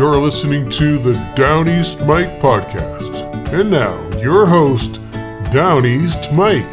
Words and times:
You're 0.00 0.16
listening 0.16 0.70
to 0.70 0.96
the 0.96 1.12
Down 1.36 1.68
East 1.68 2.00
Mike 2.06 2.40
podcast. 2.40 3.14
And 3.52 3.70
now, 3.70 4.18
your 4.18 4.46
host, 4.46 4.94
Down 5.52 5.84
East 5.84 6.32
Mike. 6.32 6.64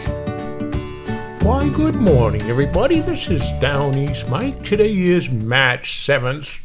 Why, 1.41 1.67
good 1.67 1.95
morning, 1.95 2.43
everybody. 2.43 3.01
This 3.01 3.27
is 3.27 3.51
Down 3.59 3.97
East 3.97 4.29
Mike. 4.29 4.63
Today 4.63 4.97
is 4.97 5.29
March 5.29 5.91
7th, 5.91 6.61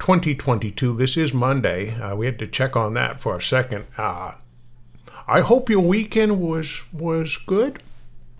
2022. 0.00 0.96
This 0.96 1.16
is 1.16 1.32
Monday. 1.32 1.94
Uh, 1.94 2.16
we 2.16 2.26
had 2.26 2.40
to 2.40 2.48
check 2.48 2.74
on 2.74 2.90
that 2.94 3.20
for 3.20 3.36
a 3.36 3.40
second. 3.40 3.86
Uh, 3.96 4.32
I 5.28 5.42
hope 5.42 5.70
your 5.70 5.78
weekend 5.78 6.40
was 6.40 6.82
was 6.92 7.36
good. 7.36 7.80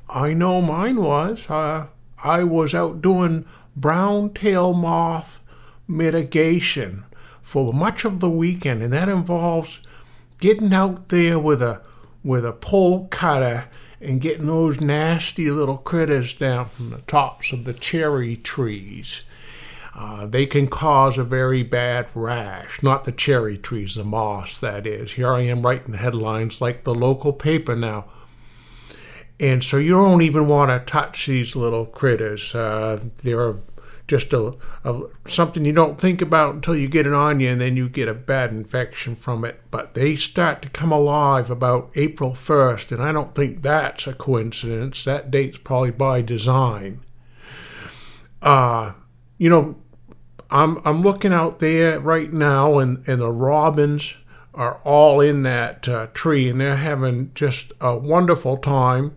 I 0.08 0.32
know 0.32 0.60
mine 0.60 1.00
was. 1.00 1.48
Uh, 1.48 1.86
I 2.24 2.42
was 2.42 2.74
out 2.74 3.00
doing 3.00 3.44
brown 3.76 4.34
tail 4.34 4.74
moth 4.74 5.40
mitigation 5.88 7.04
for 7.42 7.72
much 7.72 8.04
of 8.04 8.20
the 8.20 8.30
weekend, 8.30 8.82
and 8.82 8.92
that 8.92 9.08
involves 9.08 9.80
getting 10.38 10.72
out 10.72 11.08
there 11.08 11.38
with 11.38 11.62
a 11.62 11.82
with 12.24 12.44
a 12.44 12.52
pole 12.52 13.06
cutter 13.08 13.68
and 14.00 14.20
getting 14.20 14.46
those 14.46 14.80
nasty 14.80 15.50
little 15.50 15.78
critters 15.78 16.34
down 16.34 16.66
from 16.66 16.90
the 16.90 16.98
tops 17.02 17.52
of 17.52 17.64
the 17.64 17.72
cherry 17.72 18.36
trees. 18.36 19.22
Uh, 19.94 20.26
they 20.26 20.44
can 20.44 20.66
cause 20.66 21.16
a 21.16 21.24
very 21.24 21.62
bad 21.62 22.06
rash. 22.14 22.82
Not 22.82 23.04
the 23.04 23.12
cherry 23.12 23.56
trees, 23.56 23.94
the 23.94 24.04
moss, 24.04 24.60
that 24.60 24.86
is. 24.86 25.12
Here 25.12 25.32
I 25.32 25.42
am 25.42 25.62
writing 25.62 25.94
headlines 25.94 26.60
like 26.60 26.84
the 26.84 26.94
local 26.94 27.32
paper 27.32 27.74
now. 27.74 28.04
And 29.40 29.64
so 29.64 29.78
you 29.78 29.94
don't 29.94 30.20
even 30.20 30.48
want 30.48 30.70
to 30.70 30.90
touch 30.90 31.26
these 31.26 31.56
little 31.56 31.86
critters. 31.86 32.54
Uh, 32.54 33.00
they're 33.22 33.56
just 34.06 34.32
a, 34.32 34.54
a, 34.84 35.02
something 35.24 35.64
you 35.64 35.72
don't 35.72 36.00
think 36.00 36.22
about 36.22 36.54
until 36.54 36.76
you 36.76 36.88
get 36.88 37.06
it 37.06 37.12
on 37.12 37.40
you, 37.40 37.50
and 37.50 37.60
then 37.60 37.76
you 37.76 37.88
get 37.88 38.08
a 38.08 38.14
bad 38.14 38.50
infection 38.50 39.16
from 39.16 39.44
it. 39.44 39.60
But 39.70 39.94
they 39.94 40.16
start 40.16 40.62
to 40.62 40.68
come 40.68 40.92
alive 40.92 41.50
about 41.50 41.90
April 41.94 42.32
1st, 42.32 42.92
and 42.92 43.02
I 43.02 43.12
don't 43.12 43.34
think 43.34 43.62
that's 43.62 44.06
a 44.06 44.14
coincidence. 44.14 45.04
That 45.04 45.30
date's 45.30 45.58
probably 45.58 45.90
by 45.90 46.22
design. 46.22 47.00
Uh, 48.42 48.92
you 49.38 49.50
know, 49.50 49.76
I'm 50.50 50.80
I'm 50.84 51.02
looking 51.02 51.32
out 51.32 51.58
there 51.58 51.98
right 51.98 52.32
now, 52.32 52.78
and 52.78 53.02
and 53.08 53.20
the 53.20 53.32
robins 53.32 54.14
are 54.54 54.80
all 54.84 55.20
in 55.20 55.42
that 55.42 55.88
uh, 55.88 56.06
tree, 56.14 56.48
and 56.48 56.60
they're 56.60 56.76
having 56.76 57.32
just 57.34 57.72
a 57.80 57.96
wonderful 57.96 58.56
time. 58.56 59.16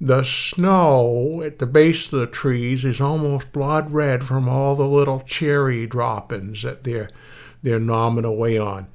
The 0.00 0.22
snow 0.22 1.40
at 1.42 1.58
the 1.58 1.66
base 1.66 2.12
of 2.12 2.20
the 2.20 2.26
trees 2.26 2.84
is 2.84 3.00
almost 3.00 3.52
blood 3.52 3.92
red 3.92 4.24
from 4.24 4.48
all 4.48 4.74
the 4.74 4.86
little 4.86 5.20
cherry 5.20 5.86
droppings 5.86 6.62
that 6.62 6.84
they're 6.84 7.08
they're 7.62 7.80
gnawing 7.80 8.24
away 8.24 8.58
on. 8.58 8.88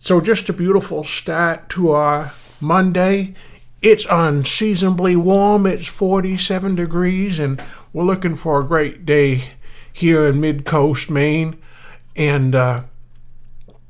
So 0.00 0.20
just 0.20 0.48
a 0.48 0.52
beautiful 0.52 1.04
start 1.04 1.68
to 1.70 1.90
our 1.90 2.32
Monday. 2.60 3.34
It's 3.82 4.06
unseasonably 4.08 5.16
warm. 5.16 5.66
It's 5.66 5.86
47 5.86 6.74
degrees, 6.74 7.38
and 7.38 7.62
we're 7.92 8.04
looking 8.04 8.34
for 8.34 8.60
a 8.60 8.64
great 8.64 9.04
day 9.04 9.50
here 9.92 10.24
in 10.24 10.40
Mid 10.40 10.64
Coast, 10.64 11.10
Maine, 11.10 11.58
and 12.16 12.54
uh, 12.54 12.84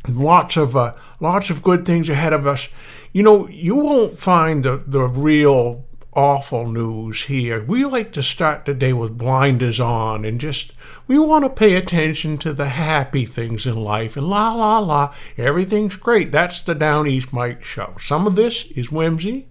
lots 0.09 0.57
of 0.57 0.77
uh, 0.77 0.95
lots 1.21 1.51
of 1.51 1.63
good 1.63 1.87
things 1.87 2.09
ahead 2.09 2.33
of 2.33 2.47
us. 2.47 2.69
You 3.13 3.23
know, 3.23 3.49
you 3.49 3.77
won't 3.77 4.19
find 4.19 4.65
the 4.65 4.83
the 4.85 5.03
real 5.03 5.84
awful 6.17 6.67
news 6.67 7.25
here. 7.25 7.63
We 7.63 7.85
like 7.85 8.13
to 8.13 8.23
start 8.23 8.65
the 8.65 8.75
day 8.75 8.93
with 8.93 9.19
blinders 9.19 9.81
on 9.81 10.25
and 10.25 10.41
just 10.41 10.73
we 11.07 11.19
want 11.19 11.45
to 11.45 11.51
pay 11.51 11.75
attention 11.75 12.39
to 12.39 12.53
the 12.53 12.69
happy 12.69 13.27
things 13.27 13.67
in 13.67 13.77
life 13.77 14.17
and 14.17 14.29
la 14.29 14.53
la 14.55 14.79
la, 14.79 15.15
everything's 15.37 15.97
great. 15.97 16.33
That's 16.33 16.63
the 16.63 16.75
Down 16.75 17.07
East 17.07 17.33
Mike 17.33 17.65
show. 17.65 17.95
Some 17.99 18.27
of 18.27 18.37
this 18.37 18.65
is 18.73 18.93
whimsy, 18.93 19.49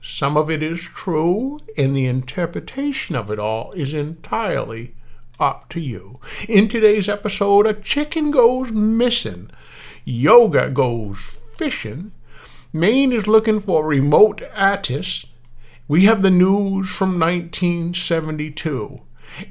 some 0.00 0.36
of 0.36 0.50
it 0.50 0.62
is 0.62 0.80
true, 0.82 1.58
and 1.76 1.94
the 1.94 2.06
interpretation 2.06 3.14
of 3.14 3.30
it 3.30 3.38
all 3.38 3.72
is 3.72 3.94
entirely 3.94 4.94
up 5.38 5.68
to 5.70 5.80
you. 5.80 6.20
In 6.48 6.68
today's 6.68 7.08
episode, 7.08 7.66
a 7.66 7.74
chicken 7.74 8.30
goes 8.30 8.72
missing, 8.72 9.50
yoga 10.04 10.70
goes 10.70 11.18
fishing, 11.54 12.12
Maine 12.72 13.12
is 13.12 13.26
looking 13.26 13.60
for 13.60 13.84
remote 13.84 14.40
artists, 14.56 15.26
we 15.92 16.06
have 16.06 16.22
the 16.22 16.30
news 16.30 16.88
from 16.88 17.20
1972. 17.20 19.02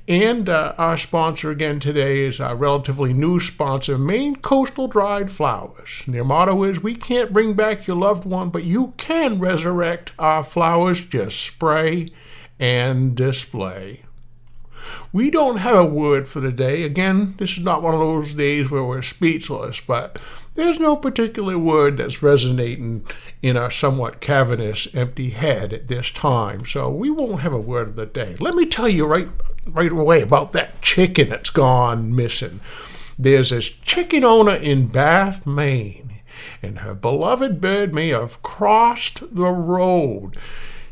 And 0.07 0.50
uh, 0.50 0.74
our 0.75 0.97
sponsor 0.97 1.52
again 1.52 1.79
today 1.79 2.25
is 2.25 2.41
our 2.41 2.56
relatively 2.56 3.13
new 3.13 3.40
sponsor, 3.40 3.96
Maine 3.96 4.35
Coastal 4.38 4.88
Dried 4.88 5.29
Flowers. 5.29 6.02
And 6.07 6.16
their 6.16 6.24
motto 6.24 6.63
is 6.63 6.81
We 6.81 6.96
can't 6.96 7.31
bring 7.31 7.53
back 7.53 7.85
your 7.85 7.96
loved 7.96 8.25
one, 8.25 8.50
but 8.50 8.63
you 8.63 8.96
can 8.97 9.38
resurrect 9.38 10.13
our 10.18 10.44
flowers. 10.44 11.06
Just 11.06 11.40
spray 11.40 12.07
and 12.59 13.13
display. 13.16 14.02
We 15.13 15.29
don't 15.29 15.58
have 15.58 15.75
a 15.75 15.85
word 15.85 16.28
for 16.28 16.40
the 16.40 16.52
day. 16.52 16.81
Again, 16.81 17.35
this 17.38 17.52
is 17.52 17.63
not 17.63 17.84
one 17.84 17.94
of 17.94 18.00
those 18.00 18.34
days 18.34 18.72
where 18.72 18.84
we're 18.84 19.03
speechless, 19.03 19.79
but 19.79 20.18
there's 20.56 20.80
no 20.80 20.96
particular 20.96 21.58
word 21.58 21.98
that's 21.98 22.22
resonating 22.22 23.06
in 23.42 23.56
our 23.56 23.72
somewhat 23.72 24.20
cavernous, 24.20 24.88
empty 24.94 25.30
head 25.30 25.72
at 25.74 25.88
this 25.88 26.12
time, 26.12 26.66
so 26.66 26.90
we 26.90 27.10
won't 27.10 27.42
have 27.42 27.54
a 27.54 27.60
word 27.60 27.90
of 27.90 27.96
the 27.96 28.06
day. 28.06 28.36
Let 28.40 28.56
me 28.56 28.66
tell 28.66 28.90
you 28.90 29.06
right, 29.06 29.30
right 29.66 29.92
away 29.92 30.22
about 30.22 30.52
that 30.52 30.82
chicken 30.82 31.30
that's 31.30 31.50
gone 31.50 32.16
missing. 32.16 32.60
There's 33.18 33.52
this 33.52 33.70
chicken 33.70 34.24
owner 34.24 34.56
in 34.56 34.88
Bath, 34.88 35.46
Maine, 35.46 36.20
and 36.62 36.80
her 36.80 36.94
beloved 36.94 37.62
bird 37.62 37.94
may 37.94 38.10
have 38.10 38.42
crossed 38.42 39.36
the 39.36 39.46
road. 39.46 40.36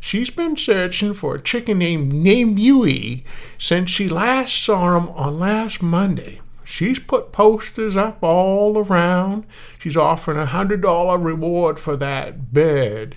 She's 0.00 0.30
been 0.30 0.56
searching 0.56 1.12
for 1.12 1.34
a 1.34 1.40
chicken 1.40 1.78
named 1.78 2.12
Namui 2.12 3.24
since 3.58 3.90
she 3.90 4.08
last 4.08 4.56
saw 4.62 4.96
him 4.96 5.10
on 5.10 5.38
last 5.38 5.82
Monday. 5.82 6.40
She's 6.70 7.00
put 7.00 7.32
posters 7.32 7.96
up 7.96 8.22
all 8.22 8.78
around. 8.78 9.44
She's 9.80 9.96
offering 9.96 10.38
a 10.38 10.46
hundred 10.46 10.82
dollar 10.82 11.18
reward 11.18 11.80
for 11.80 11.96
that 11.96 12.52
bird, 12.52 13.16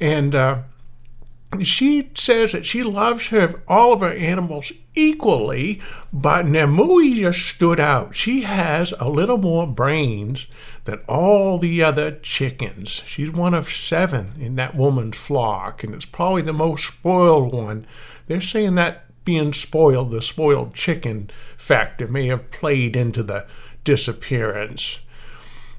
and 0.00 0.32
uh, 0.34 0.58
she 1.64 2.10
says 2.14 2.52
that 2.52 2.64
she 2.64 2.84
loves 2.84 3.28
her 3.28 3.62
all 3.66 3.92
of 3.92 4.00
her 4.00 4.12
animals 4.12 4.70
equally, 4.94 5.82
but 6.12 6.46
Namui 6.46 7.14
just 7.14 7.44
stood 7.44 7.80
out. 7.80 8.14
She 8.14 8.42
has 8.42 8.94
a 9.00 9.08
little 9.08 9.38
more 9.38 9.66
brains 9.66 10.46
than 10.84 11.00
all 11.08 11.58
the 11.58 11.82
other 11.82 12.12
chickens. 12.12 13.02
She's 13.06 13.30
one 13.32 13.54
of 13.54 13.68
seven 13.68 14.34
in 14.38 14.54
that 14.54 14.76
woman's 14.76 15.16
flock, 15.16 15.82
and 15.82 15.94
it's 15.94 16.06
probably 16.06 16.42
the 16.42 16.52
most 16.52 16.86
spoiled 16.86 17.52
one. 17.52 17.86
They're 18.28 18.40
saying 18.40 18.76
that 18.76 19.04
being 19.24 19.52
spoiled, 19.52 20.10
the 20.10 20.22
spoiled 20.22 20.74
chicken 20.74 21.30
factor 21.56 22.06
may 22.06 22.26
have 22.28 22.50
played 22.50 22.96
into 22.96 23.22
the 23.22 23.46
disappearance. 23.84 25.00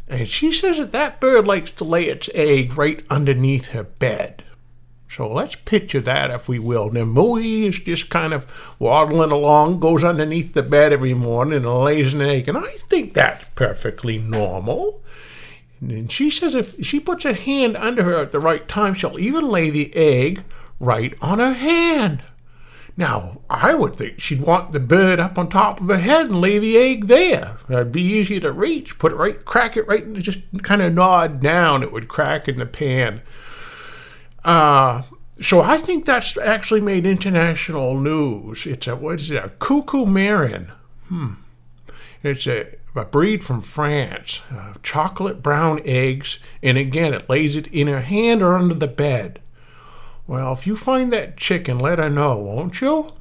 And 0.07 0.27
she 0.27 0.51
says 0.51 0.77
that 0.77 0.91
that 0.91 1.19
bird 1.19 1.47
likes 1.47 1.71
to 1.71 1.83
lay 1.83 2.05
its 2.05 2.29
egg 2.33 2.77
right 2.77 3.03
underneath 3.09 3.67
her 3.67 3.83
bed. 3.83 4.43
So 5.07 5.31
let's 5.31 5.55
picture 5.55 6.01
that, 6.01 6.29
if 6.29 6.49
we 6.49 6.59
will. 6.59 6.89
Namui 6.89 7.69
is 7.69 7.79
just 7.79 8.09
kind 8.09 8.33
of 8.33 8.45
waddling 8.79 9.31
along, 9.31 9.79
goes 9.79 10.03
underneath 10.03 10.53
the 10.53 10.61
bed 10.61 10.91
every 10.91 11.13
morning 11.13 11.59
and 11.63 11.83
lays 11.83 12.13
an 12.13 12.21
egg. 12.21 12.49
And 12.49 12.57
I 12.57 12.71
think 12.71 13.13
that's 13.13 13.45
perfectly 13.55 14.17
normal. 14.17 15.01
And 15.79 16.11
she 16.11 16.29
says 16.29 16.53
if 16.53 16.83
she 16.85 16.99
puts 16.99 17.23
her 17.23 17.33
hand 17.33 17.77
under 17.77 18.03
her 18.03 18.17
at 18.17 18.31
the 18.31 18.39
right 18.39 18.67
time, 18.67 18.93
she'll 18.93 19.19
even 19.19 19.47
lay 19.47 19.69
the 19.69 19.95
egg 19.95 20.43
right 20.79 21.15
on 21.21 21.39
her 21.39 21.53
hand. 21.53 22.23
Now, 22.97 23.41
I 23.49 23.73
would 23.73 23.97
think 23.97 24.21
she'd 24.21 24.41
want 24.41 24.71
the 24.71 24.79
bird 24.79 25.19
up 25.19 25.37
on 25.37 25.49
top 25.49 25.81
of 25.81 25.87
her 25.89 25.97
head 25.97 26.27
and 26.27 26.39
lay 26.39 26.59
the 26.59 26.77
egg 26.77 27.07
there. 27.07 27.57
It'd 27.69 27.91
be 27.91 28.01
easier 28.01 28.39
to 28.39 28.53
reach. 28.53 28.97
Put 28.97 29.11
it 29.11 29.15
right, 29.15 29.43
crack 29.43 29.75
it 29.75 29.85
right, 29.87 30.03
and 30.03 30.15
just 30.21 30.39
kind 30.63 30.81
of 30.81 30.93
nod 30.93 31.41
down. 31.41 31.83
It 31.83 31.91
would 31.91 32.07
crack 32.07 32.47
in 32.47 32.57
the 32.57 32.65
pan. 32.65 33.21
Uh, 34.45 35.01
so 35.41 35.59
I 35.61 35.77
think 35.77 36.05
that's 36.05 36.37
actually 36.37 36.81
made 36.81 37.05
international 37.05 37.99
news. 37.99 38.65
It's 38.65 38.87
a 38.87 38.95
what 38.95 39.19
is 39.19 39.31
it? 39.31 39.43
A 39.43 39.49
cuckoo 39.49 40.05
Marans. 40.05 40.71
Hmm. 41.09 41.33
It's 42.23 42.47
a, 42.47 42.75
a 42.95 43.05
breed 43.05 43.43
from 43.43 43.61
France. 43.61 44.41
Uh, 44.49 44.75
chocolate 44.83 45.43
brown 45.43 45.81
eggs, 45.83 46.39
and 46.63 46.77
again, 46.77 47.13
it 47.13 47.29
lays 47.29 47.57
it 47.57 47.67
in 47.67 47.87
her 47.87 48.01
hand 48.01 48.41
or 48.41 48.57
under 48.57 48.73
the 48.73 48.87
bed. 48.87 49.41
Well, 50.27 50.53
if 50.53 50.65
you 50.65 50.75
find 50.75 51.11
that 51.11 51.37
chicken, 51.37 51.77
let 51.77 51.99
her 51.99 52.09
know, 52.09 52.37
won't 52.37 52.81
you? 52.81 53.11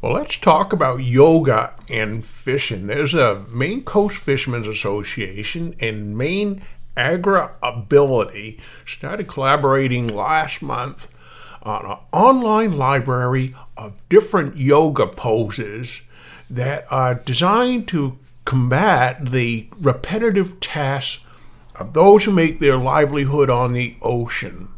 Well, 0.00 0.12
let's 0.12 0.36
talk 0.36 0.72
about 0.72 1.02
yoga 1.02 1.72
and 1.90 2.24
fishing. 2.24 2.86
There's 2.86 3.14
a 3.14 3.44
Maine 3.50 3.82
Coast 3.82 4.18
Fishermen's 4.18 4.68
Association 4.68 5.74
and 5.80 6.16
Maine 6.16 6.62
Agri 6.96 7.48
Ability 7.62 8.60
started 8.86 9.26
collaborating 9.26 10.06
last 10.06 10.62
month 10.62 11.08
on 11.64 11.84
an 11.84 11.96
online 12.12 12.76
library 12.78 13.54
of 13.76 14.08
different 14.08 14.56
yoga 14.56 15.08
poses 15.08 16.02
that 16.48 16.86
are 16.92 17.14
designed 17.14 17.88
to 17.88 18.18
combat 18.44 19.30
the 19.32 19.66
repetitive 19.80 20.60
tasks 20.60 21.22
of 21.74 21.92
those 21.92 22.24
who 22.24 22.30
make 22.30 22.60
their 22.60 22.76
livelihood 22.76 23.50
on 23.50 23.72
the 23.72 23.96
ocean. 24.00 24.68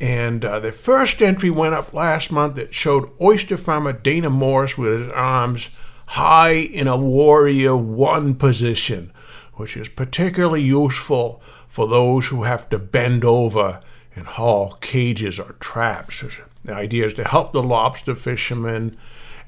And 0.00 0.44
uh, 0.44 0.60
the 0.60 0.72
first 0.72 1.20
entry 1.20 1.50
went 1.50 1.74
up 1.74 1.92
last 1.92 2.32
month 2.32 2.54
that 2.54 2.74
showed 2.74 3.10
oyster 3.20 3.58
farmer 3.58 3.92
Dana 3.92 4.30
Morris 4.30 4.78
with 4.78 4.98
his 4.98 5.12
arms 5.12 5.78
high 6.06 6.54
in 6.54 6.88
a 6.88 6.96
warrior 6.96 7.76
one 7.76 8.34
position, 8.34 9.12
which 9.54 9.76
is 9.76 9.88
particularly 9.88 10.62
useful 10.62 11.42
for 11.68 11.86
those 11.86 12.28
who 12.28 12.44
have 12.44 12.68
to 12.70 12.78
bend 12.78 13.24
over 13.24 13.80
and 14.16 14.26
haul 14.26 14.78
cages 14.80 15.38
or 15.38 15.52
traps. 15.60 16.24
The 16.64 16.74
idea 16.74 17.06
is 17.06 17.14
to 17.14 17.28
help 17.28 17.52
the 17.52 17.62
lobster 17.62 18.14
fishermen 18.14 18.96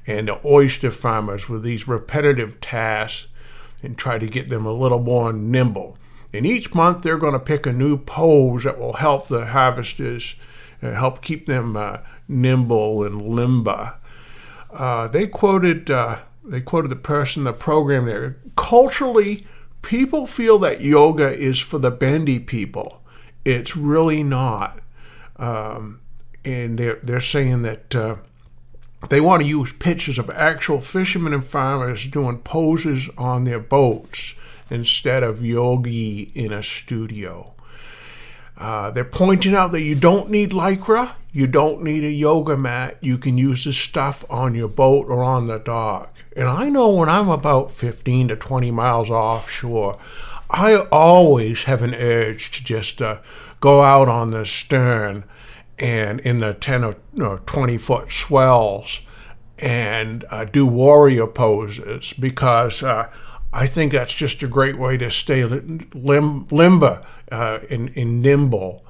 and 0.05 0.27
the 0.27 0.39
oyster 0.45 0.91
farmers 0.91 1.49
with 1.49 1.63
these 1.63 1.87
repetitive 1.87 2.61
tasks 2.61 3.27
and 3.81 3.97
try 3.97 4.19
to 4.19 4.27
get 4.27 4.49
them 4.49 4.65
a 4.65 4.71
little 4.71 4.99
more 4.99 5.33
nimble. 5.33 5.97
And 6.33 6.45
each 6.45 6.73
month 6.73 7.03
they're 7.03 7.17
going 7.17 7.33
to 7.33 7.39
pick 7.39 7.65
a 7.65 7.73
new 7.73 7.97
pose 7.97 8.63
that 8.63 8.79
will 8.79 8.93
help 8.93 9.27
the 9.27 9.47
harvesters, 9.47 10.35
uh, 10.81 10.91
help 10.91 11.21
keep 11.21 11.45
them 11.45 11.77
uh, 11.77 11.99
nimble 12.27 13.03
and 13.03 13.21
limber. 13.21 13.95
Uh, 14.71 15.07
they 15.07 15.27
quoted 15.27 15.91
uh, 15.91 16.19
they 16.43 16.59
quoted 16.59 16.89
the 16.89 16.95
person 16.95 17.43
the 17.43 17.53
program 17.53 18.05
there. 18.05 18.37
Culturally, 18.55 19.45
people 19.81 20.25
feel 20.25 20.57
that 20.59 20.81
yoga 20.81 21.37
is 21.37 21.59
for 21.59 21.77
the 21.77 21.91
bendy 21.91 22.39
people. 22.39 23.01
It's 23.45 23.77
really 23.77 24.23
not. 24.23 24.79
Um, 25.37 26.01
and 26.43 26.79
they're 26.79 26.99
they're 27.03 27.21
saying 27.21 27.61
that 27.61 27.95
uh, 27.95 28.15
they 29.09 29.21
want 29.21 29.43
to 29.43 29.47
use 29.47 29.71
pictures 29.73 30.17
of 30.17 30.31
actual 30.31 30.81
fishermen 30.81 31.33
and 31.33 31.45
farmers 31.45 32.07
doing 32.07 32.39
poses 32.39 33.09
on 33.17 33.43
their 33.43 33.59
boats 33.59 34.33
instead 34.69 35.23
of 35.23 35.43
yogi 35.43 36.31
in 36.35 36.51
a 36.51 36.63
studio. 36.63 37.53
Uh, 38.57 38.91
they're 38.91 39.03
pointing 39.03 39.55
out 39.55 39.71
that 39.71 39.81
you 39.81 39.95
don't 39.95 40.29
need 40.29 40.51
lycra, 40.51 41.13
you 41.31 41.47
don't 41.47 41.81
need 41.81 42.03
a 42.03 42.11
yoga 42.11 42.55
mat. 42.55 42.97
You 43.01 43.17
can 43.17 43.39
use 43.39 43.63
this 43.63 43.77
stuff 43.77 44.23
on 44.29 44.53
your 44.53 44.67
boat 44.67 45.07
or 45.07 45.23
on 45.23 45.47
the 45.47 45.57
dock. 45.57 46.15
And 46.35 46.47
I 46.47 46.69
know 46.69 46.89
when 46.89 47.09
I'm 47.09 47.29
about 47.29 47.71
15 47.71 48.27
to 48.27 48.35
20 48.35 48.69
miles 48.69 49.09
offshore, 49.09 49.97
I 50.51 50.75
always 50.75 51.63
have 51.63 51.81
an 51.81 51.95
urge 51.95 52.51
to 52.51 52.63
just 52.63 53.01
uh, 53.01 53.17
go 53.59 53.81
out 53.81 54.07
on 54.07 54.27
the 54.27 54.45
stern 54.45 55.23
and 55.79 56.19
in 56.19 56.37
the 56.37 56.53
10 56.53 56.83
or 56.83 57.39
20 57.39 57.77
foot 57.79 58.11
swells 58.11 59.01
and 59.57 60.25
uh, 60.29 60.45
do 60.45 60.67
warrior 60.67 61.25
poses 61.25 62.13
because 62.13 62.83
uh, 62.83 63.09
I 63.53 63.67
think 63.67 63.91
that's 63.91 64.15
just 64.15 64.41
a 64.41 64.47
great 64.47 64.79
way 64.79 64.97
to 64.97 65.11
stay 65.11 65.45
lim- 65.45 66.47
limber 66.49 67.05
uh, 67.31 67.59
and, 67.69 67.95
and, 67.95 68.21
nimble. 68.21 68.83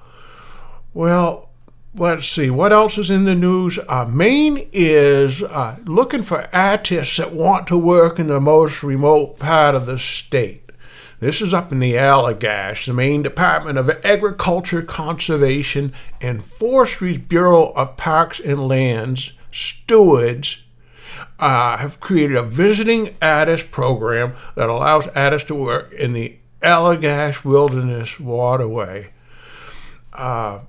Well, 0.94 1.50
let's 1.94 2.28
see, 2.28 2.50
what 2.50 2.72
else 2.72 2.98
is 2.98 3.10
in 3.10 3.26
the 3.26 3.36
news? 3.36 3.78
Uh, 3.90 4.06
Maine 4.06 4.70
is 4.72 5.44
uh, 5.44 5.76
looking 5.84 6.24
for 6.24 6.48
artists 6.56 7.18
that 7.18 7.34
want 7.34 7.68
to 7.68 7.78
work 7.78 8.20
in 8.20 8.28
the 8.28 8.40
most 8.40 8.84
remote 8.84 9.38
part 9.38 9.76
of 9.76 9.86
the 9.86 10.00
state. 10.00 10.72
This 11.20 11.42
is 11.42 11.54
up 11.54 11.74
in 11.74 11.80
the 11.80 11.94
Allagash, 11.94 12.86
the 12.86 12.94
Maine 12.94 13.22
Department 13.22 13.78
of 13.78 13.90
Agriculture, 14.06 14.82
Conservation, 14.82 15.94
and 16.22 16.44
Forestry's 16.44 17.18
Bureau 17.18 17.72
of 17.74 17.98
Parks 17.98 18.40
and 18.40 18.68
Lands 18.68 19.34
stewards 19.52 20.64
uh, 21.40 21.78
have 21.78 22.00
created 22.00 22.38
a 22.38 22.44
visiting 22.44 23.16
artist 23.22 23.72
program 23.72 24.36
that 24.56 24.70
allows 24.70 25.08
artists 25.10 25.48
to 25.48 25.56
work 25.56 25.92
in 25.94 26.14
the 26.14 26.38
Allagash 26.62 27.44
Wilderness 27.44 28.20
Waterway. 28.20 29.12
Uh, 30.14 30.60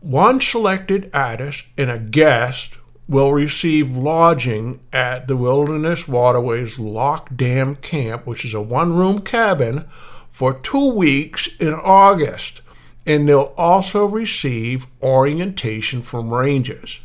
one 0.00 0.40
selected 0.40 1.10
artist 1.14 1.66
and 1.78 1.90
a 1.90 1.98
guest 1.98 2.76
will 3.08 3.32
receive 3.32 3.96
lodging 3.96 4.80
at 4.92 5.28
the 5.28 5.36
Wilderness 5.36 6.08
Waterways 6.08 6.78
Lock 6.78 7.30
Dam 7.34 7.76
Camp, 7.76 8.26
which 8.26 8.44
is 8.44 8.54
a 8.54 8.60
one 8.60 8.94
room 8.94 9.20
cabin, 9.20 9.84
for 10.28 10.54
two 10.54 10.92
weeks 10.92 11.48
in 11.60 11.74
August. 11.74 12.62
And 13.06 13.28
they'll 13.28 13.52
also 13.56 14.06
receive 14.06 14.86
orientation 15.02 16.02
from 16.02 16.32
rangers. 16.32 17.00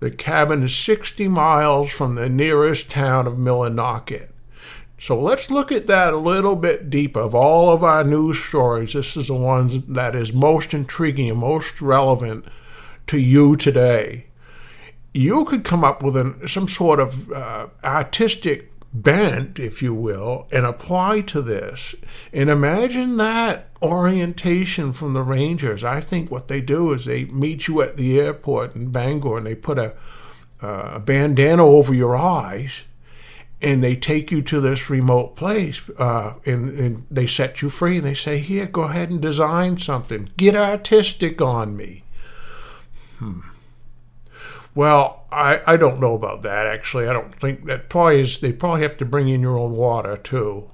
The 0.00 0.10
cabin 0.10 0.62
is 0.62 0.76
60 0.76 1.28
miles 1.28 1.90
from 1.90 2.14
the 2.14 2.28
nearest 2.28 2.90
town 2.90 3.26
of 3.26 3.34
Millinocket. 3.34 4.28
So 4.98 5.18
let's 5.18 5.50
look 5.50 5.70
at 5.70 5.86
that 5.86 6.14
a 6.14 6.18
little 6.18 6.56
bit 6.56 6.90
deeper. 6.90 7.20
Of 7.20 7.34
all 7.34 7.70
of 7.70 7.84
our 7.84 8.04
news 8.04 8.42
stories, 8.42 8.94
this 8.94 9.16
is 9.16 9.28
the 9.28 9.34
one 9.34 9.68
that 9.88 10.14
is 10.14 10.32
most 10.32 10.72
intriguing 10.74 11.30
and 11.30 11.38
most 11.38 11.80
relevant 11.80 12.46
to 13.06 13.18
you 13.18 13.56
today 13.56 14.26
you 15.16 15.46
could 15.46 15.64
come 15.64 15.82
up 15.82 16.02
with 16.02 16.16
an, 16.16 16.46
some 16.46 16.68
sort 16.68 17.00
of 17.00 17.32
uh, 17.32 17.66
artistic 17.82 18.70
bent, 19.02 19.58
if 19.58 19.82
you 19.82 19.94
will, 19.94 20.46
and 20.50 20.64
apply 20.64 21.20
to 21.22 21.42
this. 21.42 21.94
And 22.32 22.50
imagine 22.50 23.16
that 23.16 23.68
orientation 23.82 24.92
from 24.92 25.12
the 25.12 25.22
Rangers. 25.22 25.84
I 25.84 26.00
think 26.00 26.30
what 26.30 26.48
they 26.48 26.60
do 26.60 26.92
is 26.92 27.04
they 27.04 27.24
meet 27.24 27.68
you 27.68 27.82
at 27.82 27.96
the 27.96 28.18
airport 28.18 28.74
in 28.74 28.90
Bangor 28.90 29.38
and 29.38 29.46
they 29.46 29.54
put 29.54 29.78
a, 29.78 29.94
uh, 30.62 30.92
a 30.94 31.00
bandana 31.00 31.64
over 31.64 31.94
your 31.94 32.16
eyes 32.16 32.84
and 33.62 33.82
they 33.82 33.96
take 33.96 34.30
you 34.30 34.42
to 34.42 34.60
this 34.60 34.90
remote 34.90 35.34
place 35.36 35.82
uh, 35.98 36.34
and, 36.44 36.66
and 36.78 37.06
they 37.10 37.26
set 37.26 37.62
you 37.62 37.70
free 37.70 37.98
and 37.98 38.06
they 38.06 38.14
say, 38.14 38.38
Here, 38.38 38.66
go 38.66 38.82
ahead 38.82 39.10
and 39.10 39.20
design 39.20 39.78
something. 39.78 40.30
Get 40.36 40.54
artistic 40.54 41.40
on 41.40 41.76
me. 41.76 42.04
Hmm. 43.18 43.40
Well, 44.74 45.25
I, 45.36 45.60
I 45.66 45.76
don't 45.76 46.00
know 46.00 46.14
about 46.14 46.40
that 46.42 46.66
actually. 46.66 47.06
I 47.06 47.12
don't 47.12 47.34
think 47.34 47.66
that 47.66 47.90
probably 47.90 48.22
is 48.22 48.40
they 48.40 48.52
probably 48.52 48.80
have 48.82 48.96
to 48.96 49.04
bring 49.04 49.28
in 49.28 49.42
your 49.42 49.58
own 49.58 49.72
water 49.72 50.16
too. 50.16 50.70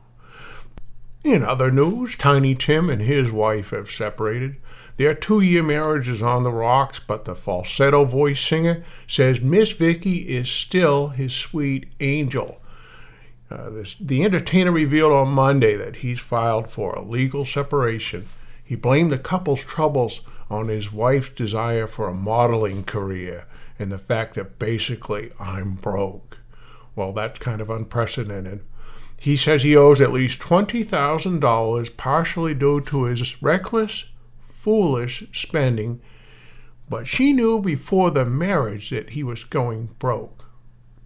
In 1.25 1.43
other 1.43 1.71
news, 1.71 2.17
Tiny 2.17 2.55
Tim 2.55 2.89
and 2.89 3.03
his 3.03 3.33
wife 3.33 3.71
have 3.71 3.91
separated. 3.91 4.57
Their 4.99 5.15
two 5.15 5.41
year 5.41 5.65
marriage 5.65 6.09
is 6.09 6.23
on 6.23 6.45
the 6.45 6.53
rocks, 6.53 7.01
but 7.01 7.25
the 7.25 7.35
falsetto 7.35 8.05
voice 8.05 8.41
singer 8.41 8.85
says 9.09 9.41
Miss 9.41 9.73
Vicky 9.73 10.29
is 10.29 10.49
still 10.49 11.09
his 11.09 11.33
sweet 11.33 11.89
angel. 11.99 12.61
Uh, 13.51 13.69
this, 13.71 13.97
the 13.97 14.23
entertainer 14.23 14.71
revealed 14.71 15.13
on 15.13 15.29
Monday 15.29 15.75
that 15.75 15.97
he's 15.97 16.21
filed 16.21 16.69
for 16.69 16.95
a 16.95 17.05
legal 17.05 17.45
separation. 17.45 18.29
He 18.65 18.77
blamed 18.77 19.11
the 19.11 19.19
couple's 19.19 19.63
troubles 19.63 20.21
on 20.49 20.69
his 20.69 20.93
wife's 20.93 21.31
desire 21.31 21.89
for 21.89 22.09
a 22.09 22.15
modeling 22.15 22.85
career 22.85 23.47
and 23.79 23.91
the 23.91 23.99
fact 23.99 24.35
that 24.35 24.59
basically 24.59 25.31
I'm 25.39 25.75
broke. 25.75 26.39
Well, 26.95 27.13
that's 27.13 27.39
kind 27.39 27.61
of 27.61 27.71
unprecedented. 27.71 28.61
He 29.19 29.37
says 29.37 29.63
he 29.63 29.77
owes 29.77 30.01
at 30.01 30.13
least 30.13 30.41
$20,000, 30.41 31.97
partially 31.97 32.55
due 32.55 32.81
to 32.81 33.05
his 33.05 33.41
reckless, 33.43 34.07
foolish 34.41 35.25
spending, 35.33 36.01
but 36.89 37.07
she 37.07 37.33
knew 37.33 37.61
before 37.61 38.11
the 38.11 38.25
marriage 38.25 38.91
that 38.91 39.11
he 39.11 39.23
was 39.23 39.45
going 39.45 39.91
broke. 39.99 40.45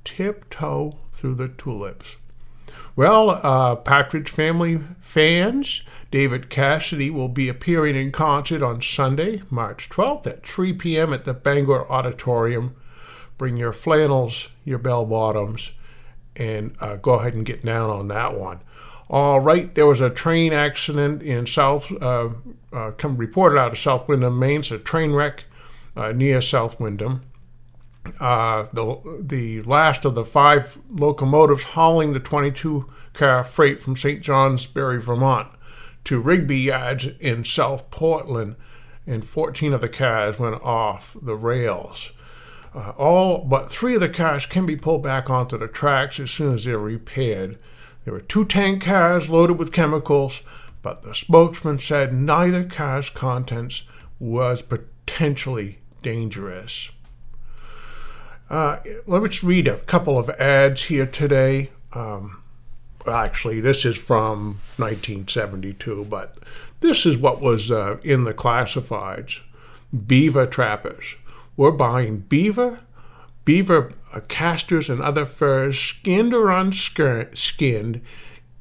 Tiptoe 0.04 0.98
through 1.12 1.34
the 1.34 1.48
tulips. 1.48 2.16
Well, 2.96 3.28
uh, 3.42 3.76
Partridge 3.76 4.30
Family 4.30 4.80
fans, 5.02 5.82
David 6.10 6.48
Cassidy 6.48 7.10
will 7.10 7.28
be 7.28 7.46
appearing 7.46 7.94
in 7.94 8.10
concert 8.10 8.62
on 8.62 8.80
Sunday, 8.80 9.42
March 9.50 9.90
12th 9.90 10.26
at 10.26 10.46
3 10.46 10.72
p.m. 10.72 11.12
at 11.12 11.26
the 11.26 11.34
Bangor 11.34 11.86
Auditorium. 11.92 12.74
Bring 13.36 13.58
your 13.58 13.74
flannels, 13.74 14.48
your 14.64 14.78
bell 14.78 15.04
bottoms, 15.04 15.72
and 16.36 16.74
uh, 16.80 16.96
go 16.96 17.14
ahead 17.14 17.34
and 17.34 17.44
get 17.44 17.66
down 17.66 17.90
on 17.90 18.08
that 18.08 18.34
one. 18.34 18.60
All 19.10 19.40
right, 19.40 19.74
there 19.74 19.86
was 19.86 20.00
a 20.00 20.08
train 20.08 20.54
accident 20.54 21.22
in 21.22 21.46
South, 21.46 21.92
uh, 22.00 22.30
uh 22.72 22.92
come 22.92 23.18
reported 23.18 23.58
out 23.58 23.74
of 23.74 23.78
South 23.78 24.08
Windham, 24.08 24.38
Maine. 24.38 24.60
It's 24.60 24.70
a 24.70 24.78
train 24.78 25.12
wreck 25.12 25.44
uh, 25.94 26.12
near 26.12 26.40
South 26.40 26.80
Windham. 26.80 27.24
Uh, 28.20 28.66
the, 28.72 29.20
the 29.20 29.62
last 29.62 30.04
of 30.04 30.14
the 30.14 30.24
five 30.24 30.78
locomotives 30.90 31.64
hauling 31.64 32.12
the 32.12 32.20
22 32.20 32.90
car 33.12 33.44
freight 33.44 33.80
from 33.80 33.96
St. 33.96 34.22
Johnsbury, 34.22 35.00
Vermont 35.00 35.48
to 36.06 36.20
Rigby 36.20 36.60
Yards 36.60 37.08
in 37.18 37.44
South 37.44 37.90
Portland, 37.90 38.54
and 39.08 39.24
14 39.24 39.72
of 39.72 39.80
the 39.80 39.88
cars 39.88 40.38
went 40.38 40.62
off 40.62 41.16
the 41.20 41.34
rails. 41.34 42.12
Uh, 42.72 42.90
all 42.90 43.38
but 43.44 43.72
three 43.72 43.94
of 43.94 44.00
the 44.00 44.08
cars 44.08 44.46
can 44.46 44.66
be 44.66 44.76
pulled 44.76 45.02
back 45.02 45.28
onto 45.28 45.58
the 45.58 45.66
tracks 45.66 46.20
as 46.20 46.30
soon 46.30 46.54
as 46.54 46.64
they're 46.64 46.78
repaired. 46.78 47.58
There 48.04 48.14
were 48.14 48.20
two 48.20 48.44
tank 48.44 48.84
cars 48.84 49.28
loaded 49.30 49.58
with 49.58 49.72
chemicals, 49.72 50.42
but 50.80 51.02
the 51.02 51.14
spokesman 51.14 51.80
said 51.80 52.14
neither 52.14 52.62
car's 52.62 53.10
contents 53.10 53.82
was 54.20 54.62
potentially 54.62 55.80
dangerous. 56.02 56.90
Uh, 58.48 58.78
let 59.06 59.22
me 59.22 59.28
just 59.28 59.42
read 59.42 59.66
a 59.66 59.78
couple 59.80 60.18
of 60.18 60.30
ads 60.30 60.84
here 60.84 61.06
today. 61.06 61.70
Um, 61.92 62.42
actually, 63.06 63.60
this 63.60 63.84
is 63.84 63.96
from 63.96 64.60
1972, 64.76 66.06
but 66.08 66.36
this 66.80 67.06
is 67.06 67.18
what 67.18 67.40
was 67.40 67.70
uh, 67.70 67.96
in 68.02 68.24
the 68.24 68.34
classifieds. 68.34 69.40
Beaver 70.06 70.46
trappers. 70.46 71.16
We're 71.56 71.72
buying 71.72 72.18
beaver, 72.18 72.80
beaver 73.44 73.92
uh, 74.12 74.20
castors, 74.28 74.88
and 74.88 75.00
other 75.00 75.24
furs, 75.24 75.78
skinned 75.78 76.34
or 76.34 76.46
unskinned, 76.46 78.00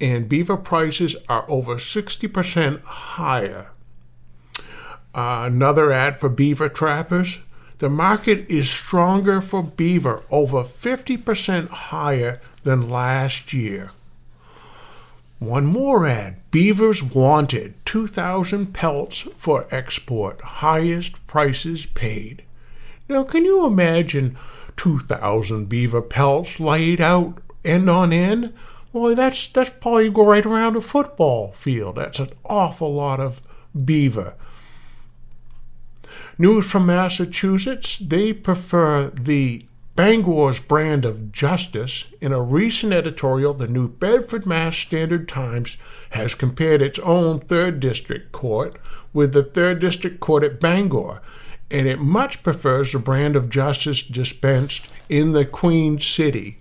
and 0.01 0.29
beaver 0.29 0.57
prices 0.57 1.15
are 1.29 1.49
over 1.49 1.75
60% 1.75 2.81
higher. 2.83 3.69
Uh, 5.13 5.43
another 5.45 5.91
ad 5.91 6.19
for 6.19 6.29
beaver 6.29 6.69
trappers. 6.69 7.39
The 7.79 7.89
market 7.89 8.45
is 8.49 8.69
stronger 8.69 9.41
for 9.41 9.61
beaver, 9.61 10.23
over 10.31 10.63
50% 10.63 11.69
higher 11.69 12.41
than 12.63 12.89
last 12.89 13.51
year. 13.51 13.89
One 15.39 15.65
more 15.65 16.07
ad 16.07 16.37
Beavers 16.51 17.03
wanted 17.03 17.73
2,000 17.85 18.73
pelts 18.73 19.27
for 19.35 19.67
export, 19.71 20.39
highest 20.39 21.27
prices 21.27 21.85
paid. 21.85 22.43
Now, 23.09 23.25
can 23.25 23.43
you 23.43 23.65
imagine 23.65 24.37
2,000 24.77 25.67
beaver 25.67 26.01
pelts 26.01 26.61
laid 26.61 27.01
out 27.01 27.41
end 27.65 27.89
on 27.89 28.13
end? 28.13 28.53
Well, 28.93 29.13
that's, 29.15 29.47
that's 29.47 29.69
probably 29.81 30.09
go 30.09 30.25
right 30.25 30.45
around 30.45 30.77
a 30.77 30.81
football 30.81 31.51
field. 31.51 31.97
That's 31.97 32.19
an 32.19 32.29
awful 32.45 32.93
lot 32.93 33.19
of 33.19 33.41
beaver. 33.83 34.35
News 36.37 36.69
from 36.69 36.85
Massachusetts, 36.85 37.97
they 37.97 38.33
prefer 38.33 39.09
the 39.09 39.65
Bangor's 39.95 40.59
brand 40.59 41.05
of 41.05 41.31
justice. 41.31 42.07
In 42.19 42.33
a 42.33 42.41
recent 42.41 42.91
editorial, 42.91 43.53
the 43.53 43.67
New 43.67 43.87
Bedford 43.87 44.45
Mass 44.45 44.75
Standard 44.75 45.29
Times 45.29 45.77
has 46.09 46.35
compared 46.35 46.81
its 46.81 46.99
own 46.99 47.39
3rd 47.39 47.79
District 47.79 48.33
Court 48.33 48.77
with 49.13 49.31
the 49.31 49.43
3rd 49.43 49.79
District 49.79 50.19
Court 50.19 50.43
at 50.43 50.59
Bangor, 50.59 51.21
and 51.71 51.87
it 51.87 51.99
much 51.99 52.43
prefers 52.43 52.91
the 52.91 52.99
brand 52.99 53.37
of 53.37 53.49
justice 53.49 54.01
dispensed 54.01 54.89
in 55.07 55.31
the 55.31 55.45
Queen 55.45 56.01
City. 56.01 56.57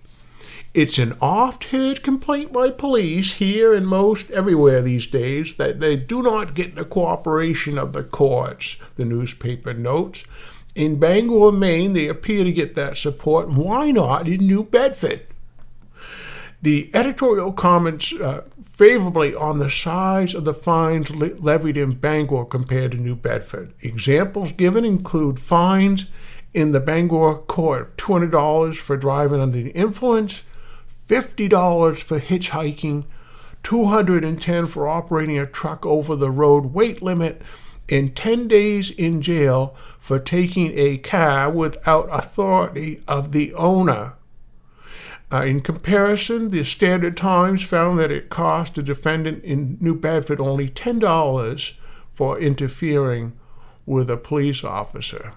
It's 0.75 0.99
an 0.99 1.15
oft 1.21 1.63
heard 1.65 2.03
complaint 2.03 2.51
by 2.51 2.69
police 2.69 3.35
here 3.35 3.73
and 3.73 3.87
most 3.87 4.29
everywhere 4.31 4.81
these 4.81 5.07
days 5.07 5.55
that 5.55 5.79
they 5.79 5.95
do 5.95 6.21
not 6.21 6.53
get 6.53 6.75
the 6.75 6.83
cooperation 6.83 7.77
of 7.77 7.93
the 7.93 8.03
courts, 8.03 8.75
the 8.95 9.05
newspaper 9.05 9.73
notes. 9.73 10.25
In 10.75 10.99
Bangor, 10.99 11.53
Maine, 11.53 11.93
they 11.93 12.09
appear 12.09 12.43
to 12.43 12.51
get 12.51 12.75
that 12.75 12.97
support. 12.97 13.47
Why 13.47 13.91
not 13.91 14.27
in 14.27 14.45
New 14.45 14.65
Bedford? 14.65 15.25
The 16.61 16.91
editorial 16.93 17.53
comments 17.53 18.11
uh, 18.11 18.43
favorably 18.61 19.33
on 19.33 19.59
the 19.59 19.69
size 19.69 20.35
of 20.35 20.43
the 20.43 20.53
fines 20.53 21.09
le- 21.09 21.39
levied 21.39 21.77
in 21.77 21.93
Bangor 21.93 22.43
compared 22.43 22.91
to 22.91 22.97
New 22.97 23.15
Bedford. 23.15 23.73
Examples 23.79 24.51
given 24.51 24.83
include 24.83 25.39
fines 25.39 26.07
in 26.53 26.73
the 26.73 26.81
Bangor 26.81 27.35
court 27.35 27.81
of 27.81 27.95
$200 27.95 28.75
for 28.75 28.97
driving 28.97 29.39
under 29.39 29.61
the 29.61 29.69
influence, 29.69 30.43
$50 31.07 32.01
for 32.01 32.19
hitchhiking, 32.19 33.05
210 33.63 34.65
for 34.65 34.87
operating 34.87 35.37
a 35.37 35.45
truck 35.45 35.85
over 35.85 36.15
the 36.15 36.31
road 36.31 36.73
weight 36.73 37.01
limit, 37.01 37.41
and 37.89 38.15
10 38.15 38.47
days 38.47 38.89
in 38.91 39.21
jail 39.21 39.75
for 39.99 40.19
taking 40.19 40.71
a 40.77 40.97
car 40.97 41.51
without 41.51 42.07
authority 42.11 43.01
of 43.07 43.31
the 43.31 43.53
owner. 43.53 44.13
Uh, 45.31 45.41
in 45.41 45.61
comparison, 45.61 46.49
the 46.49 46.63
Standard 46.63 47.17
Times 47.17 47.63
found 47.63 47.99
that 47.99 48.11
it 48.11 48.29
cost 48.29 48.77
a 48.77 48.83
defendant 48.83 49.43
in 49.43 49.77
New 49.81 49.95
Bedford 49.95 50.39
only 50.39 50.69
$10 50.69 51.73
for 52.11 52.39
interfering 52.39 53.33
with 53.85 54.09
a 54.09 54.17
police 54.17 54.63
officer. 54.63 55.33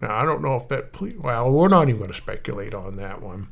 Now, 0.00 0.14
I 0.14 0.24
don't 0.24 0.42
know 0.42 0.56
if 0.56 0.68
that, 0.68 0.92
ple- 0.92 1.18
well, 1.18 1.50
we're 1.50 1.68
not 1.68 1.88
even 1.88 1.98
going 1.98 2.12
to 2.12 2.16
speculate 2.16 2.74
on 2.74 2.96
that 2.96 3.20
one. 3.20 3.48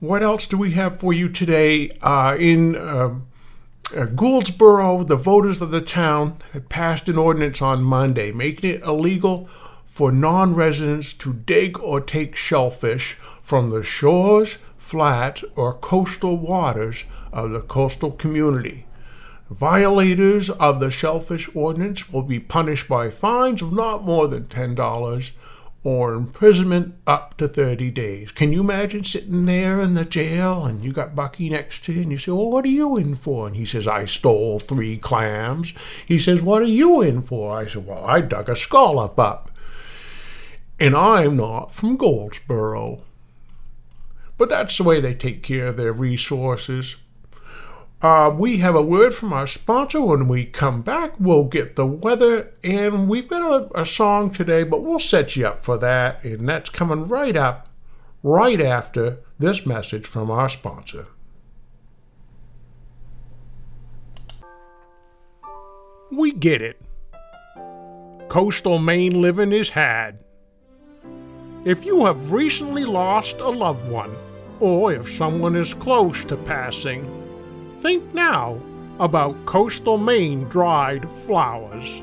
What 0.00 0.22
else 0.22 0.46
do 0.46 0.56
we 0.56 0.72
have 0.72 1.00
for 1.00 1.12
you 1.12 1.28
today? 1.28 1.90
Uh, 2.02 2.36
in 2.38 2.76
uh, 2.76 3.16
uh, 3.96 4.06
Gouldsboro, 4.06 5.04
the 5.04 5.16
voters 5.16 5.60
of 5.60 5.72
the 5.72 5.80
town 5.80 6.40
had 6.52 6.68
passed 6.68 7.08
an 7.08 7.18
ordinance 7.18 7.60
on 7.60 7.82
Monday 7.82 8.30
making 8.30 8.70
it 8.70 8.82
illegal 8.82 9.48
for 9.86 10.12
non 10.12 10.54
residents 10.54 11.12
to 11.14 11.32
dig 11.32 11.80
or 11.80 12.00
take 12.00 12.36
shellfish 12.36 13.14
from 13.42 13.70
the 13.70 13.82
shores, 13.82 14.58
flats, 14.76 15.42
or 15.56 15.74
coastal 15.74 16.36
waters 16.36 17.02
of 17.32 17.50
the 17.50 17.60
coastal 17.60 18.12
community. 18.12 18.86
Violators 19.50 20.48
of 20.48 20.78
the 20.78 20.92
shellfish 20.92 21.50
ordinance 21.54 22.08
will 22.12 22.22
be 22.22 22.38
punished 22.38 22.86
by 22.86 23.10
fines 23.10 23.62
of 23.62 23.72
not 23.72 24.04
more 24.04 24.28
than 24.28 24.44
$10 24.44 25.30
or 25.84 26.14
imprisonment 26.14 26.94
up 27.06 27.36
to 27.36 27.46
30 27.46 27.90
days. 27.92 28.32
Can 28.32 28.52
you 28.52 28.60
imagine 28.60 29.04
sitting 29.04 29.46
there 29.46 29.80
in 29.80 29.94
the 29.94 30.04
jail 30.04 30.66
and 30.66 30.84
you 30.84 30.92
got 30.92 31.14
Bucky 31.14 31.48
next 31.48 31.84
to 31.84 31.92
you 31.92 32.02
and 32.02 32.10
you 32.10 32.18
say, 32.18 32.32
Well, 32.32 32.50
what 32.50 32.64
are 32.64 32.68
you 32.68 32.96
in 32.96 33.14
for? 33.14 33.46
And 33.46 33.56
he 33.56 33.64
says, 33.64 33.86
I 33.86 34.04
stole 34.04 34.58
three 34.58 34.98
clams. 34.98 35.72
He 36.04 36.18
says, 36.18 36.42
What 36.42 36.62
are 36.62 36.66
you 36.66 37.00
in 37.00 37.22
for? 37.22 37.56
I 37.56 37.66
said, 37.66 37.86
Well, 37.86 38.04
I 38.04 38.20
dug 38.20 38.48
a 38.48 38.56
scallop 38.56 39.18
up. 39.18 39.50
And 40.80 40.94
I'm 40.94 41.36
not 41.36 41.72
from 41.74 41.96
Gouldsboro. 41.96 43.02
But 44.36 44.48
that's 44.48 44.76
the 44.76 44.84
way 44.84 45.00
they 45.00 45.14
take 45.14 45.42
care 45.42 45.66
of 45.66 45.76
their 45.76 45.92
resources. 45.92 46.96
Uh, 48.00 48.32
we 48.32 48.58
have 48.58 48.76
a 48.76 48.82
word 48.82 49.12
from 49.12 49.32
our 49.32 49.46
sponsor. 49.46 50.00
When 50.00 50.28
we 50.28 50.44
come 50.44 50.82
back, 50.82 51.14
we'll 51.18 51.44
get 51.44 51.74
the 51.74 51.86
weather, 51.86 52.52
and 52.62 53.08
we've 53.08 53.26
got 53.26 53.42
a, 53.42 53.80
a, 53.80 53.84
song 53.84 54.30
today, 54.30 54.62
but 54.62 54.84
we'll 54.84 55.00
set 55.00 55.34
you 55.34 55.48
up 55.48 55.64
for 55.64 55.76
that, 55.78 56.22
and 56.22 56.48
that's 56.48 56.70
coming 56.70 57.08
right 57.08 57.36
up, 57.36 57.68
right 58.22 58.60
after 58.60 59.18
this 59.40 59.66
message 59.66 60.06
from 60.06 60.30
our 60.30 60.48
sponsor. 60.48 61.06
We 66.12 66.30
get 66.30 66.62
it. 66.62 66.80
Coastal 68.28 68.78
Maine 68.78 69.20
living 69.20 69.50
is 69.50 69.70
had. 69.70 70.20
If 71.64 71.84
you 71.84 72.06
have 72.06 72.30
recently 72.30 72.84
lost 72.84 73.40
a 73.40 73.48
loved 73.48 73.90
one, 73.90 74.14
or 74.60 74.92
if 74.92 75.10
someone 75.10 75.56
is 75.56 75.74
close 75.74 76.24
to 76.26 76.36
passing, 76.36 77.27
Think 77.80 78.12
now 78.12 78.60
about 78.98 79.46
coastal 79.46 79.98
Maine 79.98 80.44
dried 80.44 81.08
flowers. 81.26 82.02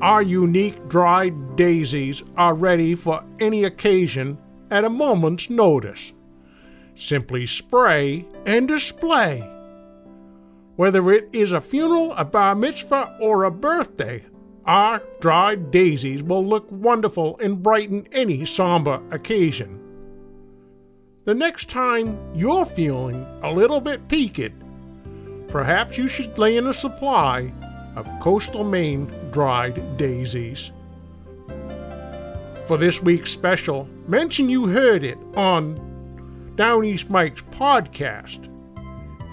Our 0.00 0.22
unique 0.22 0.88
dried 0.88 1.56
daisies 1.56 2.22
are 2.36 2.54
ready 2.54 2.94
for 2.94 3.24
any 3.40 3.64
occasion 3.64 4.38
at 4.70 4.84
a 4.84 4.90
moment's 4.90 5.50
notice. 5.50 6.12
Simply 6.94 7.46
spray 7.46 8.26
and 8.46 8.68
display. 8.68 9.50
Whether 10.76 11.12
it 11.12 11.28
is 11.32 11.52
a 11.52 11.60
funeral, 11.60 12.12
a 12.12 12.24
bar 12.24 12.54
mitzvah, 12.54 13.16
or 13.20 13.44
a 13.44 13.50
birthday, 13.50 14.24
our 14.66 15.02
dried 15.20 15.70
daisies 15.70 16.22
will 16.22 16.44
look 16.44 16.70
wonderful 16.70 17.36
and 17.38 17.62
brighten 17.62 18.06
any 18.12 18.44
somber 18.44 19.00
occasion. 19.10 19.80
The 21.24 21.34
next 21.34 21.70
time 21.70 22.18
you're 22.34 22.66
feeling 22.66 23.26
a 23.42 23.50
little 23.50 23.80
bit 23.80 24.08
peaked, 24.08 24.52
perhaps 25.48 25.96
you 25.96 26.06
should 26.06 26.36
lay 26.36 26.58
in 26.58 26.66
a 26.66 26.74
supply 26.74 27.50
of 27.96 28.06
coastal 28.20 28.62
Maine 28.62 29.10
dried 29.30 29.96
daisies. 29.96 30.70
For 32.66 32.76
this 32.76 33.00
week's 33.02 33.30
special, 33.30 33.88
mention 34.06 34.50
you 34.50 34.66
heard 34.66 35.02
it 35.02 35.16
on 35.34 36.52
Down 36.56 36.84
East 36.84 37.08
Mike's 37.08 37.42
podcast. 37.42 38.50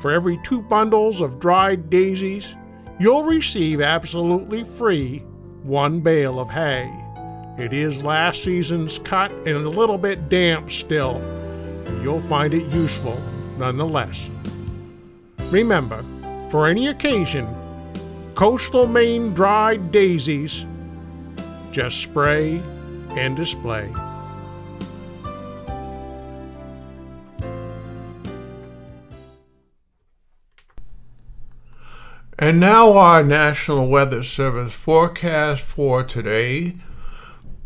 For 0.01 0.11
every 0.11 0.39
two 0.45 0.61
bundles 0.61 1.19
of 1.19 1.41
dried 1.41 1.89
daisies, 1.89 2.55
you'll 3.01 3.23
receive 3.23 3.81
absolutely 3.81 4.63
free 4.63 5.19
one 5.63 5.99
bale 5.99 6.39
of 6.39 6.49
hay. 6.49 6.89
It 7.57 7.73
is 7.73 8.01
last 8.01 8.43
season's 8.43 8.97
cut 8.99 9.29
and 9.45 9.65
a 9.65 9.69
little 9.69 9.97
bit 9.97 10.29
damp 10.29 10.71
still 10.71 11.21
you'll 12.01 12.21
find 12.21 12.53
it 12.53 12.71
useful 12.71 13.21
nonetheless. 13.57 14.29
Remember, 15.51 16.03
for 16.49 16.67
any 16.67 16.87
occasion, 16.87 17.47
coastal 18.35 18.87
Maine 18.87 19.33
dried 19.33 19.91
daisies, 19.91 20.65
just 21.71 21.97
spray 21.97 22.61
and 23.11 23.35
display. 23.35 23.91
And 32.39 32.59
now, 32.59 32.93
our 32.93 33.23
National 33.23 33.87
Weather 33.87 34.23
Service 34.23 34.73
forecast 34.73 35.61
for 35.61 36.03
today 36.03 36.75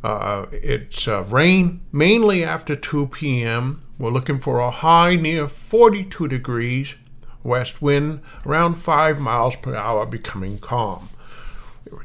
Uh, 0.03 0.46
it's 0.51 1.08
uh, 1.08 1.24
rain 1.24 1.82
mainly 1.91 2.44
after 2.44 2.75
2 2.75 3.08
p.m. 3.08 3.82
We're 3.97 4.11
looking 4.11 4.39
for 4.39 4.59
a 4.59 4.71
high 4.71 5.15
near 5.15 5.47
42 5.47 6.27
degrees, 6.27 6.95
west 7.43 7.81
wind 7.81 8.21
around 8.45 8.75
5 8.75 9.19
miles 9.19 9.55
per 9.55 9.73
hour, 9.73 10.05
becoming 10.05 10.59
calm. 10.59 11.09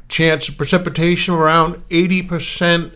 Chance 0.08 0.48
of 0.48 0.56
precipitation 0.56 1.34
around 1.34 1.82
80%, 1.88 2.92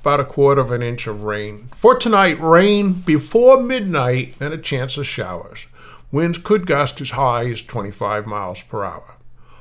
about 0.00 0.20
a 0.20 0.24
quarter 0.24 0.62
of 0.62 0.70
an 0.70 0.82
inch 0.82 1.06
of 1.06 1.24
rain. 1.24 1.68
For 1.76 1.96
tonight, 1.96 2.40
rain 2.40 2.92
before 2.92 3.60
midnight 3.60 4.34
and 4.40 4.54
a 4.54 4.58
chance 4.58 4.96
of 4.96 5.06
showers. 5.06 5.66
Winds 6.10 6.38
could 6.38 6.66
gust 6.66 7.02
as 7.02 7.10
high 7.10 7.50
as 7.50 7.60
25 7.60 8.24
miles 8.24 8.62
per 8.62 8.82
hour. 8.82 9.16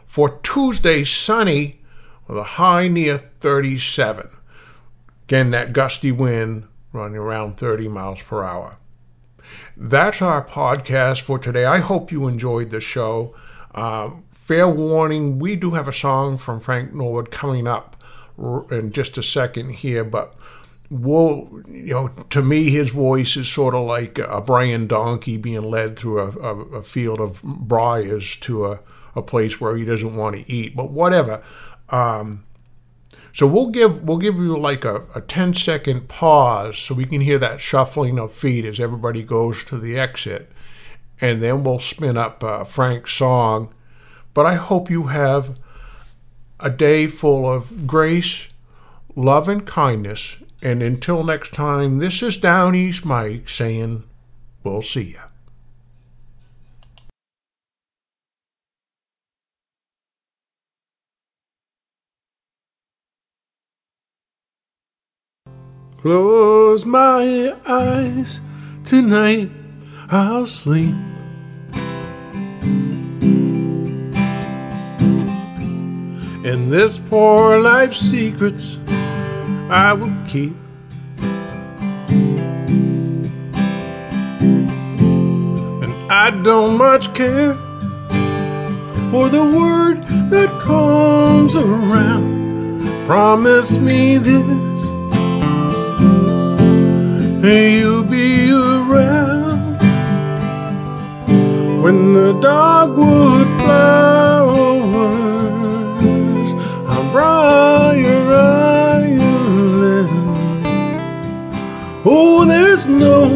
For 0.05 0.39
Tuesday, 0.43 1.03
sunny 1.03 1.81
with 2.27 2.37
a 2.37 2.43
high 2.43 2.87
near 2.87 3.17
37. 3.17 4.29
Again, 5.25 5.49
that 5.49 5.73
gusty 5.73 6.13
wind 6.13 6.67
running 6.97 7.17
around 7.17 7.57
30 7.57 7.87
miles 7.87 8.21
per 8.21 8.43
hour. 8.43 8.77
That's 9.77 10.21
our 10.21 10.43
podcast 10.43 11.21
for 11.21 11.39
today. 11.39 11.65
I 11.65 11.79
hope 11.79 12.11
you 12.11 12.27
enjoyed 12.27 12.69
the 12.69 12.81
show. 12.81 13.35
Uh, 13.73 14.11
fair 14.31 14.67
warning, 14.67 15.39
we 15.39 15.55
do 15.55 15.71
have 15.71 15.87
a 15.87 15.93
song 15.93 16.37
from 16.37 16.59
Frank 16.59 16.93
Norwood 16.93 17.31
coming 17.31 17.67
up 17.67 17.95
in 18.71 18.91
just 18.91 19.17
a 19.17 19.23
second 19.23 19.71
here, 19.71 20.03
but 20.03 20.35
we'll, 20.89 21.63
you 21.67 21.93
know, 21.93 22.07
to 22.29 22.41
me, 22.41 22.69
his 22.69 22.89
voice 22.89 23.37
is 23.37 23.47
sort 23.47 23.73
of 23.73 23.85
like 23.85 24.17
a 24.17 24.41
Brian 24.41 24.87
Donkey 24.87 25.37
being 25.37 25.63
led 25.63 25.97
through 25.97 26.21
a, 26.21 26.29
a, 26.39 26.61
a 26.77 26.83
field 26.83 27.19
of 27.19 27.41
briars 27.43 28.35
to 28.37 28.65
a, 28.65 28.79
a 29.15 29.21
place 29.21 29.61
where 29.61 29.75
he 29.77 29.85
doesn't 29.85 30.15
want 30.15 30.35
to 30.35 30.51
eat, 30.51 30.75
but 30.75 30.91
whatever. 30.91 31.43
Um, 31.89 32.45
so 33.37 33.45
we'll 33.45 33.67
give 33.67 34.01
we'll 34.01 34.17
give 34.17 34.37
you 34.37 34.57
like 34.57 34.83
a, 34.83 35.03
a 35.13 35.21
10 35.21 35.53
second 35.53 36.07
pause 36.07 36.75
so 36.75 36.95
we 36.95 37.05
can 37.05 37.21
hear 37.21 37.37
that 37.37 37.61
shuffling 37.61 38.17
of 38.17 38.33
feet 38.33 38.65
as 38.65 38.79
everybody 38.79 39.21
goes 39.21 39.63
to 39.65 39.77
the 39.77 39.99
exit. 39.99 40.51
And 41.21 41.43
then 41.43 41.63
we'll 41.63 41.77
spin 41.77 42.17
up 42.17 42.43
uh, 42.43 42.63
Frank's 42.63 43.13
song. 43.13 43.71
But 44.33 44.47
I 44.47 44.55
hope 44.55 44.89
you 44.89 45.03
have 45.03 45.59
a 46.59 46.71
day 46.71 47.05
full 47.05 47.47
of 47.47 47.85
grace, 47.85 48.49
love, 49.15 49.47
and 49.47 49.67
kindness. 49.67 50.37
And 50.63 50.81
until 50.81 51.23
next 51.23 51.53
time, 51.53 51.99
this 51.99 52.23
is 52.23 52.37
Down 52.37 52.73
East 52.73 53.05
Mike 53.05 53.49
saying, 53.49 54.03
We'll 54.63 54.81
see 54.81 55.11
you. 55.11 55.26
Close 66.07 66.85
my 66.85 67.53
eyes 67.65 68.39
tonight, 68.85 69.51
I'll 70.09 70.45
sleep. 70.45 70.95
And 76.45 76.71
this 76.71 76.97
poor 76.97 77.59
life's 77.59 77.97
secrets 77.97 78.79
I 79.69 79.91
will 79.91 80.15
keep. 80.29 80.55
And 85.83 85.93
I 86.09 86.29
don't 86.41 86.77
much 86.77 87.13
care 87.13 87.53
for 89.11 89.27
the 89.27 89.43
word 89.43 90.03
that 90.29 90.57
comes 90.61 91.57
around. 91.57 92.85
Promise 93.05 93.77
me 93.77 94.17
this 94.17 94.76
you'll 97.43 98.03
be 98.03 98.51
around 98.51 99.77
when 101.83 102.13
the 102.13 102.33
dogwood 102.41 103.47
flowers 103.61 104.83
on 106.87 107.11
Briar 107.11 108.33
Island. 109.03 110.09
Oh, 112.05 112.45
there's 112.45 112.87
no 112.87 113.29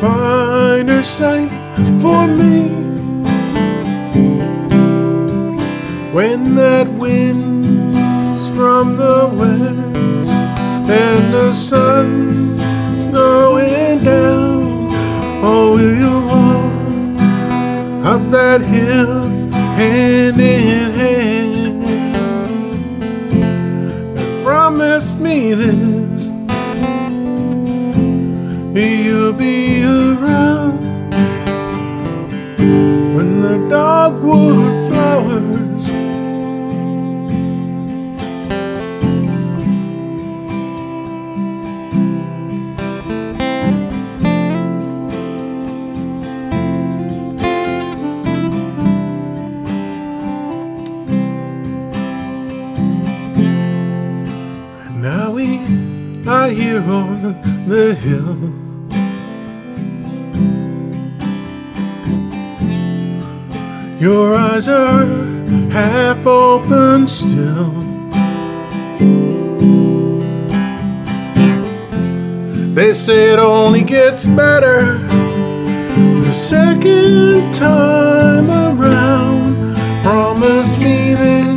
finer 0.00 1.02
sight 1.02 1.50
for 2.00 2.26
me 2.26 2.68
when 6.12 6.54
that 6.54 6.88
wind's 6.88 7.47
that 18.30 18.60
hill 18.60 19.28
hand 19.78 20.57
still. 67.06 67.72
They 72.74 72.92
say 72.92 73.32
it 73.32 73.38
only 73.38 73.82
gets 73.82 74.26
better 74.26 74.98
the 76.24 76.32
second 76.32 77.54
time 77.54 78.48
around. 78.50 79.76
Promise 80.02 80.76
me 80.78 81.14
this. 81.14 81.48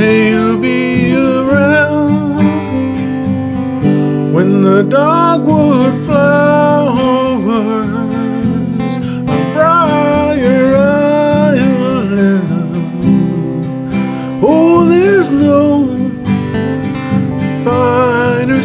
You'll 0.00 0.58
be 0.60 1.14
around 1.14 2.36
when 4.32 4.62
the 4.62 4.82
dogwood 4.82 6.04
flowers 6.04 6.79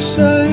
finer 0.05 0.44